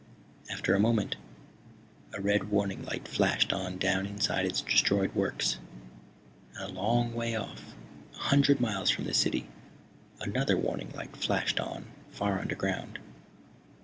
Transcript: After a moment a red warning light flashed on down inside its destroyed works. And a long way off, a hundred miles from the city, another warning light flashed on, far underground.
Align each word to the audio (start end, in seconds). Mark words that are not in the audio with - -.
After 0.49 0.73
a 0.73 0.79
moment 0.79 1.15
a 2.15 2.19
red 2.21 2.49
warning 2.49 2.83
light 2.85 3.07
flashed 3.07 3.53
on 3.53 3.77
down 3.77 4.07
inside 4.07 4.47
its 4.47 4.59
destroyed 4.61 5.13
works. 5.13 5.59
And 6.55 6.71
a 6.71 6.73
long 6.73 7.13
way 7.13 7.35
off, 7.35 7.75
a 8.15 8.23
hundred 8.31 8.59
miles 8.59 8.89
from 8.89 9.03
the 9.03 9.13
city, 9.13 9.47
another 10.19 10.57
warning 10.57 10.89
light 10.95 11.15
flashed 11.15 11.59
on, 11.59 11.85
far 12.09 12.39
underground. 12.39 12.97